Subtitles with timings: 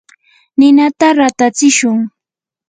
[0.57, 1.99] ninata ratatsishun.